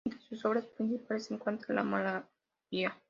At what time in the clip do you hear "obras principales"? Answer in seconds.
0.45-1.25